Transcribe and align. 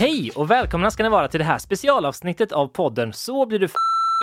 Hej 0.00 0.30
och 0.34 0.50
välkomna 0.50 0.90
ska 0.90 1.02
ni 1.02 1.08
vara 1.08 1.28
till 1.28 1.40
det 1.40 1.44
här 1.44 1.58
specialavsnittet 1.58 2.52
av 2.52 2.66
podden 2.68 3.12
Så 3.12 3.46
blir 3.46 3.58
du 3.58 3.64
f- 3.66 3.72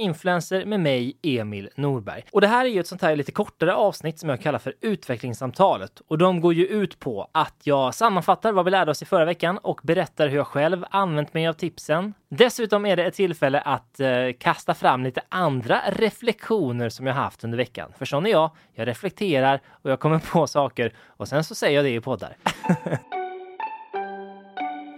influencer 0.03 0.65
med 0.65 0.79
mig, 0.79 1.17
Emil 1.23 1.69
Norberg. 1.75 2.23
Och 2.31 2.41
det 2.41 2.47
här 2.47 2.65
är 2.65 2.69
ju 2.69 2.79
ett 2.79 2.87
sånt 2.87 3.01
här 3.01 3.15
lite 3.15 3.31
kortare 3.31 3.75
avsnitt 3.75 4.19
som 4.19 4.29
jag 4.29 4.41
kallar 4.41 4.59
för 4.59 4.73
utvecklingssamtalet. 4.81 6.01
Och 6.07 6.17
de 6.17 6.41
går 6.41 6.53
ju 6.53 6.65
ut 6.65 6.99
på 6.99 7.29
att 7.31 7.55
jag 7.63 7.93
sammanfattar 7.93 8.51
vad 8.51 8.65
vi 8.65 8.71
lärde 8.71 8.91
oss 8.91 9.01
i 9.01 9.05
förra 9.05 9.25
veckan 9.25 9.57
och 9.57 9.79
berättar 9.83 10.27
hur 10.27 10.37
jag 10.37 10.47
själv 10.47 10.85
använt 10.89 11.33
mig 11.33 11.47
av 11.47 11.53
tipsen. 11.53 12.13
Dessutom 12.29 12.85
är 12.85 12.95
det 12.95 13.05
ett 13.05 13.13
tillfälle 13.15 13.59
att 13.61 13.99
eh, 13.99 14.09
kasta 14.39 14.73
fram 14.73 15.03
lite 15.03 15.21
andra 15.29 15.81
reflektioner 15.89 16.89
som 16.89 17.07
jag 17.07 17.13
haft 17.13 17.43
under 17.43 17.57
veckan. 17.57 17.91
För 17.97 18.05
sån 18.05 18.25
är 18.25 18.29
jag. 18.31 18.51
Jag 18.73 18.87
reflekterar 18.87 19.61
och 19.69 19.91
jag 19.91 19.99
kommer 19.99 20.19
på 20.19 20.47
saker 20.47 20.93
och 21.07 21.27
sen 21.27 21.43
så 21.43 21.55
säger 21.55 21.75
jag 21.75 21.85
det 21.85 21.93
i 21.95 22.01
poddar. 22.01 22.37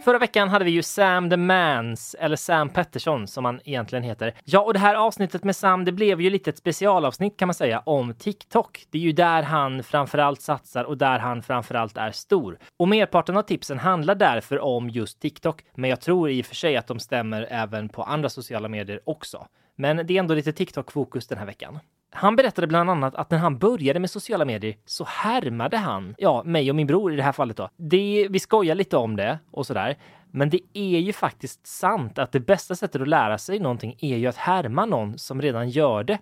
Förra 0.03 0.19
veckan 0.19 0.49
hade 0.49 0.65
vi 0.65 0.71
ju 0.71 0.83
Sam 0.83 1.29
the 1.29 1.37
Mans, 1.37 2.15
eller 2.19 2.35
Sam 2.35 2.69
Pettersson 2.69 3.27
som 3.27 3.45
han 3.45 3.59
egentligen 3.63 4.03
heter. 4.03 4.33
Ja, 4.43 4.61
och 4.61 4.73
det 4.73 4.79
här 4.79 4.95
avsnittet 4.95 5.43
med 5.43 5.55
Sam, 5.55 5.85
det 5.85 5.91
blev 5.91 6.21
ju 6.21 6.29
lite 6.29 6.49
ett 6.49 6.57
specialavsnitt 6.57 7.37
kan 7.37 7.47
man 7.47 7.53
säga 7.53 7.79
om 7.79 8.13
TikTok. 8.13 8.85
Det 8.89 8.97
är 8.97 9.01
ju 9.01 9.11
där 9.11 9.43
han 9.43 9.83
framförallt 9.83 10.41
satsar 10.41 10.83
och 10.83 10.97
där 10.97 11.19
han 11.19 11.43
framförallt 11.43 11.97
är 11.97 12.11
stor. 12.11 12.59
Och 12.77 12.87
merparten 12.87 13.37
av 13.37 13.41
tipsen 13.41 13.79
handlar 13.79 14.15
därför 14.15 14.59
om 14.59 14.89
just 14.89 15.19
TikTok, 15.21 15.63
men 15.75 15.89
jag 15.89 16.01
tror 16.01 16.29
i 16.29 16.41
och 16.41 16.45
för 16.45 16.55
sig 16.55 16.77
att 16.77 16.87
de 16.87 16.99
stämmer 16.99 17.47
även 17.49 17.89
på 17.89 18.03
andra 18.03 18.29
sociala 18.29 18.67
medier 18.67 18.99
också. 19.05 19.47
Men 19.75 19.97
det 19.97 20.13
är 20.13 20.19
ändå 20.19 20.33
lite 20.33 20.51
TikTok-fokus 20.51 21.27
den 21.27 21.37
här 21.37 21.45
veckan. 21.45 21.79
Han 22.11 22.35
berättade 22.35 22.67
bland 22.67 22.89
annat 22.89 23.15
att 23.15 23.31
när 23.31 23.37
han 23.37 23.57
började 23.57 23.99
med 23.99 24.09
sociala 24.09 24.45
medier 24.45 24.75
så 24.85 25.03
härmade 25.07 25.77
han, 25.77 26.15
ja, 26.17 26.43
mig 26.45 26.69
och 26.69 26.75
min 26.75 26.87
bror 26.87 27.13
i 27.13 27.15
det 27.15 27.23
här 27.23 27.31
fallet 27.31 27.57
då. 27.57 27.69
Det, 27.77 28.27
vi 28.29 28.39
skojar 28.39 28.75
lite 28.75 28.97
om 28.97 29.15
det 29.15 29.39
och 29.51 29.67
sådär. 29.67 29.97
Men 30.31 30.49
det 30.49 30.59
är 30.73 30.99
ju 30.99 31.13
faktiskt 31.13 31.67
sant 31.67 32.19
att 32.19 32.31
det 32.31 32.39
bästa 32.39 32.75
sättet 32.75 33.01
att 33.01 33.07
lära 33.07 33.37
sig 33.37 33.59
någonting 33.59 33.95
är 33.99 34.17
ju 34.17 34.27
att 34.27 34.35
härma 34.35 34.85
någon 34.85 35.17
som 35.17 35.41
redan 35.41 35.69
gör 35.69 36.03
det. 36.03 36.17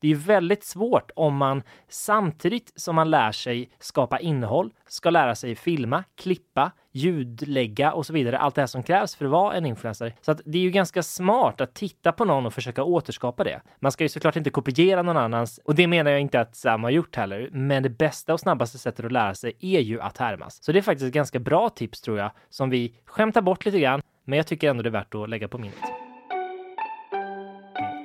Det 0.00 0.06
är 0.06 0.08
ju 0.08 0.16
väldigt 0.16 0.64
svårt 0.64 1.10
om 1.16 1.36
man 1.36 1.62
samtidigt 1.88 2.72
som 2.76 2.96
man 2.96 3.10
lär 3.10 3.32
sig 3.32 3.70
skapa 3.78 4.18
innehåll, 4.18 4.72
ska 4.88 5.10
lära 5.10 5.34
sig 5.34 5.54
filma, 5.54 6.04
klippa, 6.16 6.72
ljudlägga 6.92 7.92
och 7.92 8.06
så 8.06 8.12
vidare. 8.12 8.38
Allt 8.38 8.54
det 8.54 8.62
här 8.62 8.66
som 8.66 8.82
krävs 8.82 9.14
för 9.14 9.24
att 9.24 9.30
vara 9.30 9.54
en 9.54 9.66
influencer. 9.66 10.14
Så 10.20 10.30
att 10.30 10.40
det 10.44 10.58
är 10.58 10.62
ju 10.62 10.70
ganska 10.70 11.02
smart 11.02 11.60
att 11.60 11.74
titta 11.74 12.12
på 12.12 12.24
någon 12.24 12.46
och 12.46 12.54
försöka 12.54 12.82
återskapa 12.82 13.44
det. 13.44 13.60
Man 13.80 13.92
ska 13.92 14.04
ju 14.04 14.08
såklart 14.08 14.36
inte 14.36 14.50
kopiera 14.50 15.02
någon 15.02 15.16
annans 15.16 15.60
och 15.64 15.74
det 15.74 15.86
menar 15.86 16.10
jag 16.10 16.20
inte 16.20 16.40
att 16.40 16.56
Sam 16.56 16.82
har 16.82 16.90
gjort 16.90 17.16
heller. 17.16 17.48
Men 17.52 17.82
det 17.82 17.90
bästa 17.90 18.32
och 18.32 18.40
snabbaste 18.40 18.78
sättet 18.78 19.04
att 19.04 19.12
lära 19.12 19.34
sig 19.34 19.52
är 19.60 19.80
ju 19.80 20.00
att 20.00 20.18
härmas. 20.18 20.64
Så 20.64 20.72
det 20.72 20.78
är 20.78 20.82
faktiskt 20.82 21.06
ett 21.06 21.14
ganska 21.14 21.38
bra 21.38 21.68
tips 21.68 22.00
tror 22.00 22.18
jag 22.18 22.30
som 22.48 22.70
vi 22.70 22.94
skämtar 23.04 23.42
bort 23.42 23.64
lite 23.64 23.80
grann. 23.80 24.02
Men 24.24 24.36
jag 24.36 24.46
tycker 24.46 24.70
ändå 24.70 24.82
det 24.82 24.88
är 24.88 24.90
värt 24.90 25.14
att 25.14 25.28
lägga 25.28 25.48
på 25.48 25.58
minnet. 25.58 26.07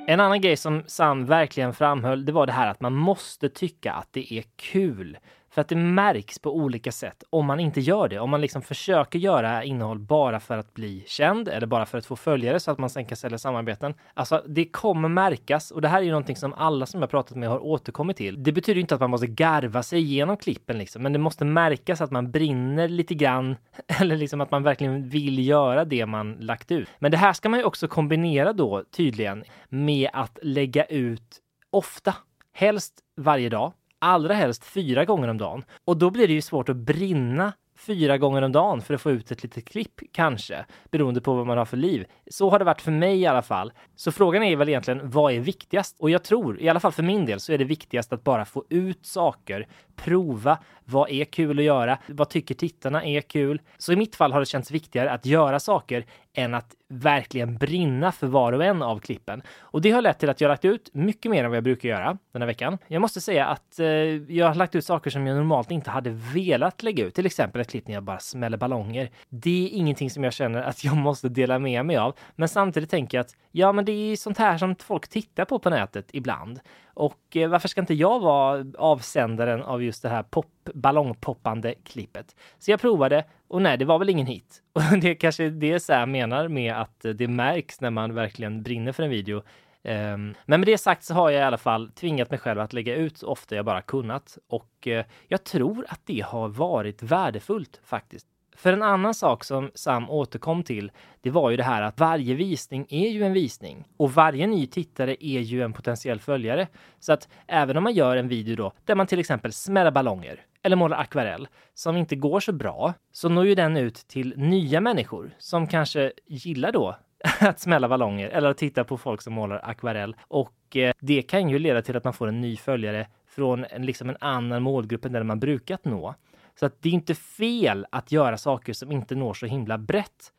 En 0.06 0.19
annan 0.19 0.41
grej 0.41 0.58
som 0.58 0.84
Sam 0.88 1.25
verkligen 1.25 1.74
framhöll, 1.74 2.25
det 2.25 2.31
var 2.31 2.46
det 2.46 2.53
här 2.53 2.68
att 2.68 2.81
man 2.81 2.94
måste 2.94 3.50
tycka 3.50 3.94
att 3.94 4.08
det 4.12 4.34
är 4.34 4.44
kul. 4.56 5.18
För 5.53 5.62
att 5.62 5.68
det 5.68 5.75
märks 5.75 6.40
på 6.40 6.56
olika 6.56 6.91
sätt 6.91 7.24
om 7.30 7.46
man 7.46 7.59
inte 7.59 7.81
gör 7.81 8.08
det. 8.08 8.19
Om 8.19 8.30
man 8.30 8.41
liksom 8.41 8.62
försöker 8.62 9.19
göra 9.19 9.64
innehåll 9.64 10.00
bara 10.00 10.40
för 10.40 10.58
att 10.58 10.74
bli 10.74 11.03
känd 11.08 11.47
eller 11.47 11.68
bara 11.68 11.86
för 11.86 11.97
att 11.97 12.06
få 12.06 12.16
följare 12.16 12.59
så 12.59 12.72
att 12.72 12.78
man 12.78 12.90
sen 12.90 13.06
kan 13.06 13.18
sälja 13.18 13.38
samarbeten. 13.38 13.94
Alltså, 14.13 14.44
det 14.47 14.66
kommer 14.66 15.09
märkas 15.09 15.72
och 15.72 15.81
det 15.81 15.88
här 15.88 15.97
är 15.97 16.03
ju 16.03 16.12
någonting 16.12 16.36
som 16.36 16.53
alla 16.53 16.86
som 16.86 17.02
jag 17.02 17.09
pratat 17.09 17.38
med 17.38 17.50
har 17.50 17.66
återkommit 17.66 18.18
till. 18.18 18.44
Det 18.44 18.52
betyder 18.52 18.81
inte 18.81 18.96
att 18.96 19.02
man 19.02 19.09
måste 19.09 19.28
garva 19.28 19.84
sig 19.84 20.00
igenom 20.00 20.38
klippen 20.38 20.78
liksom, 20.78 21.03
men 21.03 21.13
det 21.13 21.19
måste 21.19 21.46
märkas 21.46 22.02
att 22.02 22.12
man 22.12 22.31
brinner 22.31 22.88
lite 22.88 23.16
grann 23.16 23.56
eller 24.00 24.18
liksom 24.18 24.42
att 24.42 24.52
man 24.52 24.63
verkligen 24.63 25.09
vill 25.09 25.47
göra 25.47 25.86
det 25.86 26.06
man 26.06 26.34
lagt 26.34 26.72
ut. 26.72 26.90
Men 27.00 27.12
det 27.12 27.18
här 27.18 27.34
ska 27.34 27.50
man 27.50 27.59
ju 27.59 27.66
också 27.66 27.88
kombinera 27.88 28.53
då 28.53 28.84
tydligen 28.92 29.44
med 29.69 30.09
att 30.13 30.40
lägga 30.42 30.86
ut 30.86 31.40
ofta, 31.72 32.16
helst 32.53 32.94
varje 33.16 33.50
dag 33.50 33.74
allra 34.03 34.34
helst 34.34 34.66
fyra 34.66 35.06
gånger 35.06 35.28
om 35.28 35.38
dagen. 35.38 35.64
Och 35.86 35.97
då 35.97 36.09
blir 36.09 36.28
det 36.28 36.34
ju 36.34 36.41
svårt 36.41 36.69
att 36.69 36.75
brinna 36.75 37.53
fyra 37.78 38.18
gånger 38.18 38.41
om 38.41 38.52
dagen 38.52 38.81
för 38.81 38.94
att 38.94 39.02
få 39.02 39.12
ut 39.12 39.31
ett 39.31 39.44
litet 39.44 39.66
klipp, 39.66 40.02
kanske, 40.12 40.66
beroende 40.91 41.22
på 41.22 41.34
vad 41.34 41.47
man 41.47 41.58
har 41.58 41.66
för 41.66 41.78
liv. 41.78 42.06
Så 42.31 42.50
har 42.50 42.59
det 42.59 42.66
varit 42.66 42.81
för 42.81 42.92
mig 42.92 43.22
i 43.22 43.25
alla 43.25 43.42
fall. 43.42 43.74
Så 43.96 44.12
frågan 44.12 44.44
är 44.44 44.56
väl 44.56 44.69
egentligen, 44.69 45.09
vad 45.09 45.34
är 45.34 45.40
viktigast? 45.40 46.00
Och 46.00 46.09
jag 46.09 46.24
tror, 46.24 46.62
i 46.62 46.69
alla 46.69 46.80
fall 46.80 46.92
för 46.92 47.03
min 47.03 47.25
del, 47.25 47.40
så 47.40 47.53
är 47.53 47.58
det 47.58 47.63
viktigast 47.63 48.13
att 48.13 48.24
bara 48.24 48.46
få 48.46 48.66
ut 48.69 49.06
saker, 49.06 49.68
prova, 49.96 50.58
vad 50.85 51.09
är 51.09 51.25
kul 51.25 51.59
att 51.59 51.66
göra? 51.66 51.97
Vad 52.07 52.29
tycker 52.29 52.55
tittarna 52.55 53.05
är 53.05 53.21
kul? 53.21 53.61
Så 53.77 53.94
i 53.94 53.95
mitt 53.95 54.16
fall 54.16 54.33
har 54.33 54.39
det 54.39 54.45
känts 54.45 54.71
viktigare 54.71 55.11
att 55.11 55.25
göra 55.25 55.59
saker 55.59 56.05
än 56.33 56.53
att 56.53 56.75
verkligen 56.89 57.57
brinna 57.57 58.11
för 58.11 58.27
var 58.27 58.53
och 58.53 58.63
en 58.63 58.81
av 58.81 58.99
klippen. 58.99 59.41
Och 59.59 59.81
det 59.81 59.91
har 59.91 60.01
lett 60.01 60.19
till 60.19 60.29
att 60.29 60.41
jag 60.41 60.49
lagt 60.49 60.66
ut 60.66 60.89
mycket 60.94 61.31
mer 61.31 61.44
än 61.44 61.49
vad 61.49 61.57
jag 61.57 61.63
brukar 61.63 61.89
göra 61.89 62.17
den 62.31 62.41
här 62.41 62.47
veckan. 62.47 62.77
Jag 62.88 63.01
måste 63.01 63.21
säga 63.21 63.45
att 63.45 63.79
eh, 63.79 63.88
jag 63.88 64.47
har 64.47 64.55
lagt 64.55 64.75
ut 64.75 64.85
saker 64.85 65.09
som 65.09 65.27
jag 65.27 65.35
normalt 65.35 65.71
inte 65.71 65.89
hade 65.89 66.09
velat 66.09 66.83
lägga 66.83 67.05
ut, 67.05 67.15
till 67.15 67.25
exempel 67.25 67.61
ett 67.61 67.69
klipp 67.69 67.88
när 67.88 67.94
jag 67.94 68.03
bara 68.03 68.19
smäller 68.19 68.57
ballonger. 68.57 69.09
Det 69.29 69.65
är 69.65 69.69
ingenting 69.69 70.09
som 70.09 70.23
jag 70.23 70.33
känner 70.33 70.61
att 70.61 70.83
jag 70.83 70.95
måste 70.97 71.29
dela 71.29 71.59
med 71.59 71.85
mig 71.85 71.97
av, 71.97 72.15
men 72.35 72.50
samtidigt 72.50 72.89
tänker 72.89 73.17
jag 73.17 73.23
att 73.23 73.35
ja, 73.51 73.71
men 73.71 73.85
det 73.85 73.91
är 73.91 74.15
sånt 74.15 74.38
här 74.38 74.57
som 74.57 74.75
folk 74.75 75.07
tittar 75.07 75.45
på 75.45 75.59
på 75.59 75.69
nätet 75.69 76.09
ibland. 76.11 76.59
Och 76.94 77.38
eh, 77.38 77.50
varför 77.50 77.68
ska 77.68 77.81
inte 77.81 77.94
jag 77.94 78.20
vara 78.20 78.66
avsändaren 78.78 79.64
av 79.64 79.84
just 79.84 80.04
det 80.04 80.09
här 80.09 80.24
pop, 80.24 80.46
ballongpoppande 80.74 81.76
klippet? 81.84 82.36
Så 82.59 82.72
jag 82.72 82.81
provade 82.81 83.26
och 83.48 83.62
nej, 83.62 83.78
det 83.78 83.86
var 83.86 84.00
väl 84.00 84.09
ingen 84.09 84.28
hit. 84.28 84.62
Och 84.74 85.00
det 85.02 85.09
är 85.09 85.16
kanske 85.16 85.50
det 85.50 85.80
Sam 85.80 86.12
menar 86.12 86.48
med 86.48 86.74
att 86.74 87.06
det 87.16 87.28
märks 87.28 87.81
när 87.81 87.90
man 87.90 88.16
verkligen 88.16 88.64
brinner 88.64 88.92
för 88.92 89.04
en 89.04 89.09
video. 89.09 89.38
Um, 89.86 90.36
men 90.46 90.59
med 90.59 90.66
det 90.66 90.78
sagt 90.78 91.04
så 91.04 91.14
har 91.14 91.30
jag 91.30 91.42
i 91.42 91.44
alla 91.44 91.58
fall 91.58 91.92
tvingat 91.92 92.30
mig 92.30 92.40
själv 92.40 92.59
att 92.59 92.74
lägga 92.74 92.96
ut 92.96 93.18
så 93.18 93.28
ofta 93.28 93.56
jag 93.56 93.66
bara 93.66 93.81
kunnat 93.81 94.38
och 94.48 94.88
eh, 94.88 95.06
jag 95.28 95.44
tror 95.44 95.86
att 95.90 96.02
det 96.06 96.22
har 96.22 96.48
varit 96.50 97.04
värdefullt 97.04 97.81
faktiskt. 97.84 98.28
För 98.56 98.74
en 98.74 98.84
annan 98.84 99.14
sak 99.14 99.44
som 99.44 99.72
Sam 99.75 100.09
återkom 100.09 100.64
till, 100.64 100.91
det 101.22 101.30
var 101.30 101.50
ju 101.50 101.58
det 101.58 101.64
här 101.64 101.81
att 101.81 102.00
varje 102.00 102.36
visning 102.36 102.86
är 102.90 103.09
ju 103.09 103.24
en 103.24 103.34
visning 103.34 103.88
och 103.97 104.14
varje 104.14 104.47
ny 104.47 104.68
tittare 104.68 105.25
är 105.25 105.40
ju 105.40 105.62
en 105.62 105.74
potentiell 105.74 106.19
följare. 106.19 106.68
Så 107.00 107.13
att 107.13 107.30
även 107.47 107.78
om 107.78 107.84
man 107.84 107.94
gör 107.94 108.18
en 108.18 108.28
video 108.28 108.56
då 108.56 108.72
där 108.86 108.96
man 108.96 109.08
till 109.08 109.19
exempel 109.19 109.53
smäller 109.53 109.92
ballonger 109.92 110.40
eller 110.63 110.75
målar 110.75 110.97
akvarell 110.97 111.47
som 111.74 111.97
inte 111.97 112.16
går 112.16 112.40
så 112.40 112.52
bra, 112.52 112.94
så 113.12 113.30
når 113.30 113.46
ju 113.46 113.56
den 113.56 113.78
ut 113.78 113.96
till 113.96 114.34
nya 114.38 114.81
människor 114.81 115.31
som 115.38 115.68
kanske 115.68 116.12
gillar 116.28 116.72
då 116.72 116.96
att 117.40 117.59
smälla 117.59 117.88
ballonger 117.90 118.30
eller 118.30 118.50
att 118.50 118.58
titta 118.58 118.84
på 118.84 118.97
folk 118.97 119.22
som 119.22 119.33
målar 119.33 119.62
akvarell. 119.63 120.16
Och 120.22 120.77
eh, 120.77 120.94
det 121.00 121.22
kan 121.22 121.50
ju 121.50 121.60
leda 121.60 121.81
till 121.81 121.98
att 121.98 122.04
man 122.04 122.13
får 122.13 122.27
en 122.27 122.42
ny 122.42 122.57
följare 122.57 123.07
från 123.27 123.66
en, 123.66 123.86
liksom 123.86 124.10
en 124.10 124.18
annan 124.19 124.63
målgrupp 124.63 125.06
än 125.06 125.12
den 125.12 125.27
man 125.27 125.39
brukat 125.39 125.86
nå. 125.86 126.16
Så 126.59 126.65
att 126.65 126.81
det 126.81 126.89
är 126.89 126.94
inte 126.94 127.15
fel 127.15 127.85
att 127.89 128.11
göra 128.11 128.38
saker 128.38 128.73
som 128.73 128.91
inte 128.91 129.15
når 129.15 129.33
så 129.33 129.45
himla 129.45 129.77
brett 129.77 130.31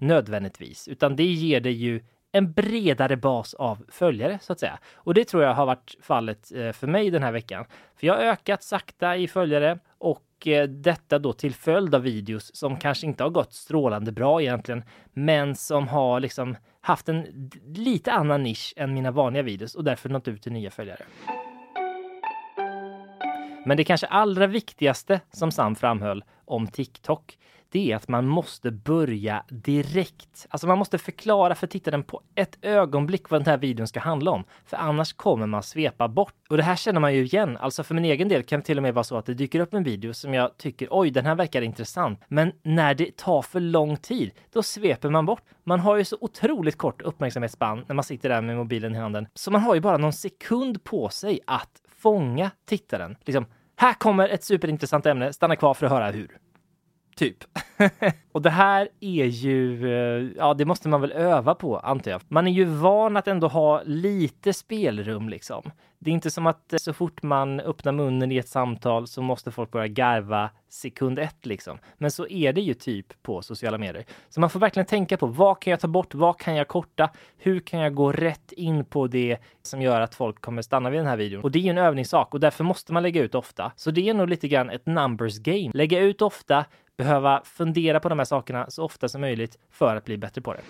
nödvändigtvis, 0.00 0.88
utan 0.88 1.16
det 1.16 1.24
ger 1.24 1.60
dig 1.60 1.72
ju 1.72 2.04
en 2.32 2.52
bredare 2.52 3.16
bas 3.16 3.54
av 3.54 3.84
följare 3.88 4.38
så 4.42 4.52
att 4.52 4.60
säga. 4.60 4.78
Och 4.94 5.14
det 5.14 5.24
tror 5.24 5.42
jag 5.42 5.54
har 5.54 5.66
varit 5.66 5.96
fallet 6.02 6.52
eh, 6.54 6.72
för 6.72 6.86
mig 6.86 7.10
den 7.10 7.22
här 7.22 7.32
veckan. 7.32 7.64
För 7.96 8.06
jag 8.06 8.14
har 8.14 8.22
ökat 8.22 8.62
sakta 8.62 9.16
i 9.16 9.28
följare 9.28 9.78
och 9.98 10.46
eh, 10.46 10.68
detta 10.68 11.18
då 11.18 11.32
till 11.32 11.54
följd 11.54 11.94
av 11.94 12.02
videos 12.02 12.56
som 12.56 12.76
kanske 12.76 13.06
inte 13.06 13.22
har 13.22 13.30
gått 13.30 13.52
strålande 13.52 14.12
bra 14.12 14.42
egentligen, 14.42 14.84
men 15.12 15.56
som 15.56 15.88
har 15.88 16.20
liksom 16.20 16.56
haft 16.80 17.08
en 17.08 17.50
lite 17.74 18.12
annan 18.12 18.42
nisch 18.42 18.74
än 18.76 18.94
mina 18.94 19.10
vanliga 19.10 19.42
videos 19.42 19.74
och 19.74 19.84
därför 19.84 20.08
nått 20.08 20.28
ut 20.28 20.42
till 20.42 20.52
nya 20.52 20.70
följare. 20.70 21.02
Men 23.64 23.76
det 23.76 23.84
kanske 23.84 24.06
allra 24.06 24.46
viktigaste 24.46 25.20
som 25.32 25.50
Sam 25.50 25.74
framhöll 25.76 26.24
om 26.44 26.66
TikTok, 26.66 27.38
det 27.72 27.92
är 27.92 27.96
att 27.96 28.08
man 28.08 28.26
måste 28.26 28.70
börja 28.70 29.44
direkt. 29.48 30.46
Alltså 30.50 30.66
man 30.66 30.78
måste 30.78 30.98
förklara 30.98 31.54
för 31.54 31.66
tittaren 31.66 32.02
på 32.02 32.20
ett 32.34 32.58
ögonblick 32.62 33.30
vad 33.30 33.40
den 33.40 33.46
här 33.46 33.58
videon 33.58 33.88
ska 33.88 34.00
handla 34.00 34.30
om. 34.30 34.44
För 34.64 34.76
annars 34.76 35.12
kommer 35.12 35.46
man 35.46 35.62
svepa 35.62 36.08
bort. 36.08 36.34
Och 36.48 36.56
det 36.56 36.62
här 36.62 36.76
känner 36.76 37.00
man 37.00 37.14
ju 37.14 37.24
igen. 37.24 37.56
Alltså 37.56 37.84
för 37.84 37.94
min 37.94 38.04
egen 38.04 38.28
del 38.28 38.42
kan 38.42 38.60
det 38.60 38.66
till 38.66 38.76
och 38.76 38.82
med 38.82 38.94
vara 38.94 39.04
så 39.04 39.16
att 39.16 39.26
det 39.26 39.34
dyker 39.34 39.60
upp 39.60 39.74
en 39.74 39.84
video 39.84 40.14
som 40.14 40.34
jag 40.34 40.56
tycker 40.56 40.88
oj, 40.90 41.10
den 41.10 41.26
här 41.26 41.34
verkar 41.34 41.62
intressant. 41.62 42.20
Men 42.28 42.52
när 42.62 42.94
det 42.94 43.16
tar 43.16 43.42
för 43.42 43.60
lång 43.60 43.96
tid, 43.96 44.30
då 44.52 44.62
sveper 44.62 45.10
man 45.10 45.26
bort. 45.26 45.42
Man 45.64 45.80
har 45.80 45.96
ju 45.96 46.04
så 46.04 46.16
otroligt 46.20 46.78
kort 46.78 47.02
uppmärksamhetsspann 47.02 47.84
när 47.88 47.94
man 47.94 48.04
sitter 48.04 48.28
där 48.28 48.42
med 48.42 48.56
mobilen 48.56 48.94
i 48.94 48.98
handen. 48.98 49.26
Så 49.34 49.50
man 49.50 49.60
har 49.60 49.74
ju 49.74 49.80
bara 49.80 49.96
någon 49.96 50.12
sekund 50.12 50.84
på 50.84 51.08
sig 51.08 51.40
att 51.46 51.82
fånga 52.02 52.50
tittaren. 52.64 53.16
Liksom, 53.20 53.46
här 53.76 53.94
kommer 53.94 54.28
ett 54.28 54.44
superintressant 54.44 55.06
ämne, 55.06 55.32
stanna 55.32 55.56
kvar 55.56 55.74
för 55.74 55.86
att 55.86 55.92
höra 55.92 56.10
hur. 56.10 56.38
Typ. 57.16 57.36
och 58.32 58.42
det 58.42 58.50
här 58.50 58.88
är 59.00 59.24
ju, 59.24 59.92
eh, 59.94 60.32
ja 60.36 60.54
det 60.54 60.64
måste 60.64 60.88
man 60.88 61.00
väl 61.00 61.12
öva 61.12 61.54
på 61.54 61.78
antar 61.78 62.10
jag. 62.10 62.20
Man 62.28 62.46
är 62.46 62.52
ju 62.52 62.64
van 62.64 63.16
att 63.16 63.28
ändå 63.28 63.48
ha 63.48 63.82
lite 63.84 64.52
spelrum 64.52 65.28
liksom. 65.28 65.70
Det 65.98 66.10
är 66.10 66.14
inte 66.14 66.30
som 66.30 66.46
att 66.46 66.72
eh, 66.72 66.76
så 66.76 66.92
fort 66.92 67.22
man 67.22 67.60
öppnar 67.60 67.92
munnen 67.92 68.32
i 68.32 68.36
ett 68.36 68.48
samtal 68.48 69.06
så 69.06 69.22
måste 69.22 69.50
folk 69.50 69.70
börja 69.70 69.88
garva 69.88 70.50
sekund 70.68 71.18
ett 71.18 71.46
liksom. 71.46 71.78
Men 71.98 72.10
så 72.10 72.26
är 72.26 72.52
det 72.52 72.60
ju 72.60 72.74
typ 72.74 73.22
på 73.22 73.42
sociala 73.42 73.78
medier. 73.78 74.04
Så 74.28 74.40
man 74.40 74.50
får 74.50 74.60
verkligen 74.60 74.86
tänka 74.86 75.16
på 75.16 75.26
vad 75.26 75.60
kan 75.60 75.70
jag 75.70 75.80
ta 75.80 75.88
bort? 75.88 76.14
Vad 76.14 76.38
kan 76.38 76.54
jag 76.54 76.68
korta? 76.68 77.10
Hur 77.38 77.60
kan 77.60 77.80
jag 77.80 77.94
gå 77.94 78.12
rätt 78.12 78.52
in 78.52 78.84
på 78.84 79.06
det 79.06 79.38
som 79.62 79.82
gör 79.82 80.00
att 80.00 80.14
folk 80.14 80.40
kommer 80.40 80.62
stanna 80.62 80.90
vid 80.90 81.00
den 81.00 81.06
här 81.06 81.16
videon? 81.16 81.42
Och 81.42 81.50
det 81.50 81.58
är 81.58 81.62
ju 81.62 81.70
en 81.70 81.78
övningssak 81.78 82.34
och 82.34 82.40
därför 82.40 82.64
måste 82.64 82.92
man 82.92 83.02
lägga 83.02 83.22
ut 83.22 83.34
ofta. 83.34 83.72
Så 83.76 83.90
det 83.90 84.08
är 84.08 84.14
nog 84.14 84.28
lite 84.28 84.48
grann 84.48 84.70
ett 84.70 84.86
numbers 84.86 85.38
game. 85.38 85.70
Lägga 85.74 86.00
ut 86.00 86.22
ofta, 86.22 86.64
behöva 87.02 87.42
fundera 87.44 88.00
på 88.00 88.08
de 88.08 88.18
här 88.18 88.24
sakerna 88.24 88.70
så 88.70 88.84
ofta 88.84 89.08
som 89.08 89.20
möjligt 89.20 89.58
för 89.70 89.96
att 89.96 90.04
bli 90.04 90.18
bättre 90.18 90.40
på 90.40 90.54
det. 90.54 90.60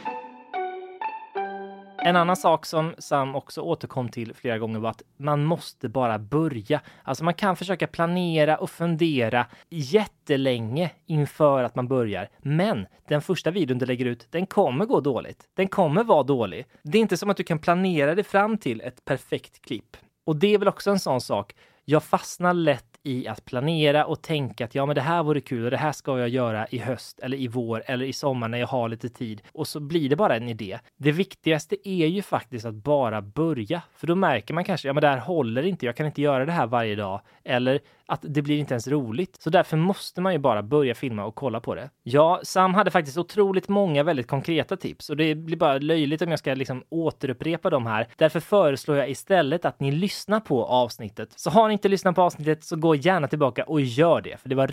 En 2.04 2.16
annan 2.16 2.36
sak 2.36 2.66
som 2.66 2.94
Sam 2.98 3.34
också 3.34 3.60
återkom 3.60 4.08
till 4.08 4.34
flera 4.34 4.58
gånger 4.58 4.78
var 4.78 4.90
att 4.90 5.02
man 5.16 5.44
måste 5.44 5.88
bara 5.88 6.18
börja. 6.18 6.80
Alltså 7.02 7.24
man 7.24 7.34
kan 7.34 7.56
försöka 7.56 7.86
planera 7.86 8.56
och 8.56 8.70
fundera 8.70 9.46
jättelänge 9.68 10.90
inför 11.06 11.64
att 11.64 11.74
man 11.74 11.88
börjar. 11.88 12.28
Men 12.38 12.86
den 13.08 13.22
första 13.22 13.50
videon 13.50 13.78
du 13.78 13.86
lägger 13.86 14.06
ut, 14.06 14.26
den 14.30 14.46
kommer 14.46 14.86
gå 14.86 15.00
dåligt. 15.00 15.48
Den 15.54 15.68
kommer 15.68 16.04
vara 16.04 16.22
dålig. 16.22 16.66
Det 16.82 16.98
är 16.98 17.02
inte 17.02 17.16
som 17.16 17.30
att 17.30 17.36
du 17.36 17.44
kan 17.44 17.58
planera 17.58 18.14
dig 18.14 18.24
fram 18.24 18.58
till 18.58 18.80
ett 18.80 19.04
perfekt 19.04 19.62
klipp. 19.62 19.96
Och 20.26 20.36
det 20.36 20.54
är 20.54 20.58
väl 20.58 20.68
också 20.68 20.90
en 20.90 20.98
sån 20.98 21.20
sak. 21.20 21.54
Jag 21.84 22.02
fastnar 22.02 22.54
lätt 22.54 22.91
i 23.02 23.28
att 23.28 23.44
planera 23.44 24.04
och 24.04 24.22
tänka 24.22 24.64
att 24.64 24.74
ja, 24.74 24.86
men 24.86 24.94
det 24.94 25.00
här 25.00 25.22
vore 25.22 25.40
kul 25.40 25.64
och 25.64 25.70
det 25.70 25.76
här 25.76 25.92
ska 25.92 26.18
jag 26.18 26.28
göra 26.28 26.66
i 26.66 26.78
höst 26.78 27.20
eller 27.20 27.36
i 27.36 27.48
vår 27.48 27.82
eller 27.86 28.04
i 28.04 28.12
sommar 28.12 28.48
när 28.48 28.58
jag 28.58 28.66
har 28.66 28.88
lite 28.88 29.08
tid. 29.08 29.42
Och 29.52 29.68
så 29.68 29.80
blir 29.80 30.08
det 30.08 30.16
bara 30.16 30.36
en 30.36 30.48
idé. 30.48 30.78
Det 30.96 31.12
viktigaste 31.12 31.88
är 31.88 32.06
ju 32.06 32.22
faktiskt 32.22 32.66
att 32.66 32.74
bara 32.74 33.22
börja, 33.22 33.82
för 33.96 34.06
då 34.06 34.14
märker 34.14 34.54
man 34.54 34.64
kanske, 34.64 34.88
ja, 34.88 34.92
men 34.92 35.00
det 35.00 35.08
här 35.08 35.18
håller 35.18 35.62
inte. 35.62 35.86
Jag 35.86 35.96
kan 35.96 36.06
inte 36.06 36.22
göra 36.22 36.46
det 36.46 36.52
här 36.52 36.66
varje 36.66 36.94
dag 36.94 37.20
eller 37.44 37.80
att 38.06 38.20
det 38.22 38.42
blir 38.42 38.58
inte 38.58 38.74
ens 38.74 38.88
roligt. 38.88 39.36
Så 39.42 39.50
därför 39.50 39.76
måste 39.76 40.20
man 40.20 40.32
ju 40.32 40.38
bara 40.38 40.62
börja 40.62 40.94
filma 40.94 41.24
och 41.24 41.34
kolla 41.34 41.60
på 41.60 41.74
det. 41.74 41.90
Ja, 42.02 42.40
Sam 42.42 42.74
hade 42.74 42.90
faktiskt 42.90 43.18
otroligt 43.18 43.68
många 43.68 44.02
väldigt 44.02 44.26
konkreta 44.26 44.76
tips 44.76 45.10
och 45.10 45.16
det 45.16 45.34
blir 45.34 45.56
bara 45.56 45.78
löjligt 45.78 46.22
om 46.22 46.30
jag 46.30 46.38
ska 46.38 46.54
liksom 46.54 46.82
återupprepa 46.88 47.70
dem 47.70 47.86
här. 47.86 48.08
Därför 48.16 48.40
föreslår 48.40 48.96
jag 48.96 49.10
istället 49.10 49.64
att 49.64 49.80
ni 49.80 49.92
lyssnar 49.92 50.40
på 50.40 50.64
avsnittet. 50.64 51.32
Så 51.36 51.50
har 51.50 51.68
ni 51.68 51.72
inte 51.72 51.88
lyssnat 51.88 52.14
på 52.14 52.22
avsnittet 52.22 52.64
så 52.64 52.76
gå 52.76 52.94
gärna 52.94 53.28
tillbaka 53.28 53.64
och 53.64 53.80
gör 53.80 54.20
det, 54.20 54.36
för 54.36 54.48
det 54.48 54.54
var 54.54 54.70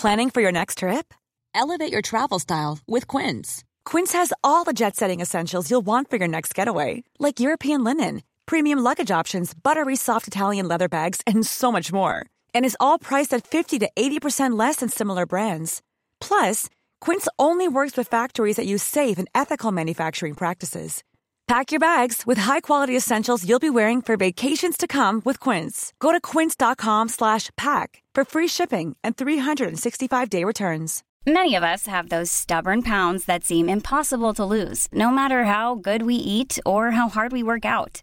Planning 0.00 0.30
for 0.30 0.42
your 0.42 0.52
next 0.52 0.78
trip? 0.78 1.14
Elevate 1.54 1.92
your 1.92 2.02
travel 2.02 2.38
style 2.40 2.78
with 2.86 3.06
Quince. 3.06 3.64
Quince 3.90 4.18
has 4.18 4.32
all 4.42 4.64
the 4.64 4.84
jet-setting 4.84 5.22
essentials 5.22 5.70
you'll 5.70 5.86
want 5.86 6.10
for 6.10 6.18
your 6.18 6.28
next 6.28 6.58
getaway, 6.58 7.02
like 7.18 7.40
European 7.40 7.84
linen 7.84 8.20
premium 8.46 8.78
luggage 8.78 9.10
options, 9.10 9.54
buttery 9.54 9.96
soft 9.96 10.28
Italian 10.28 10.68
leather 10.68 10.88
bags, 10.88 11.20
and 11.26 11.46
so 11.46 11.72
much 11.72 11.92
more. 11.92 12.26
And 12.54 12.64
is 12.64 12.76
all 12.78 12.98
priced 12.98 13.32
at 13.34 13.46
50 13.46 13.78
to 13.80 13.90
80% 13.96 14.58
less 14.58 14.76
than 14.76 14.88
similar 14.88 15.26
brands. 15.26 15.82
Plus, 16.20 16.68
Quince 17.00 17.28
only 17.38 17.68
works 17.68 17.96
with 17.96 18.08
factories 18.08 18.56
that 18.56 18.66
use 18.66 18.82
safe 18.82 19.18
and 19.18 19.28
ethical 19.34 19.72
manufacturing 19.72 20.34
practices. 20.34 21.02
Pack 21.48 21.70
your 21.70 21.78
bags 21.78 22.24
with 22.26 22.38
high-quality 22.38 22.96
essentials 22.96 23.48
you'll 23.48 23.60
be 23.60 23.70
wearing 23.70 24.02
for 24.02 24.16
vacations 24.16 24.76
to 24.76 24.88
come 24.88 25.22
with 25.24 25.38
Quince. 25.38 25.92
Go 26.00 26.10
to 26.10 26.20
quince.com/pack 26.20 28.02
for 28.16 28.24
free 28.24 28.48
shipping 28.48 28.96
and 29.04 29.16
365-day 29.16 30.42
returns. 30.44 31.04
Many 31.28 31.56
of 31.56 31.64
us 31.64 31.86
have 31.88 32.08
those 32.08 32.30
stubborn 32.30 32.82
pounds 32.82 33.24
that 33.24 33.44
seem 33.44 33.68
impossible 33.68 34.32
to 34.34 34.44
lose, 34.44 34.86
no 34.92 35.10
matter 35.10 35.44
how 35.44 35.74
good 35.74 36.02
we 36.02 36.14
eat 36.14 36.58
or 36.64 36.92
how 36.92 37.08
hard 37.08 37.32
we 37.32 37.42
work 37.42 37.64
out. 37.64 38.02